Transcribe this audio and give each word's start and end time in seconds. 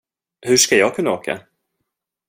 Hur 0.41 0.57
ska 0.57 0.75
jag 0.77 0.95
kunna 0.95 1.11
åka? 1.11 1.41